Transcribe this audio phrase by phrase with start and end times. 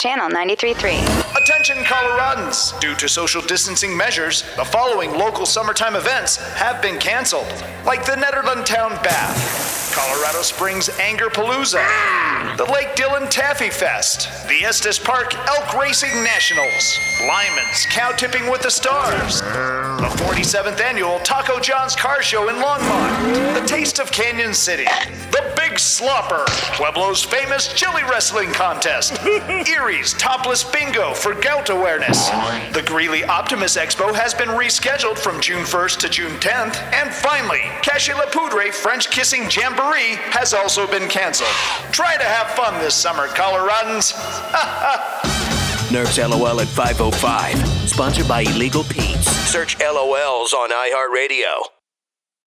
[0.00, 1.40] Channel 93.3.
[1.40, 2.78] Attention Coloradans!
[2.80, 7.46] Due to social distancing measures, the following local summertime events have been canceled,
[7.86, 11.84] like the Nederland Town Bath, Colorado Springs Anger Palooza,
[12.56, 16.98] the Lake Dillon Taffy Fest, the Estes Park Elk Racing Nationals,
[17.28, 19.42] Lyman's Cow Tipping with the Stars,
[19.98, 24.84] the 47th Annual Taco John's Car Show in Longmont, the Taste of Cañon City,
[25.30, 26.44] the Big Slopper,
[26.76, 32.28] Pueblo's famous chili wrestling contest, Erie's Topless Bingo for gout awareness.
[32.72, 36.76] The Greeley Optimus Expo has been rescheduled from June 1st to June 10th.
[36.92, 41.50] And finally, Cache La Poudre French Kissing Jamboree has also been canceled.
[41.92, 44.14] Try to have fun this summer, Coloradans.
[45.92, 47.88] Nerf's LOL at 505.
[47.88, 49.43] Sponsored by Illegal Pete's.
[49.54, 51.83] Search LOLs on iHeartRadio.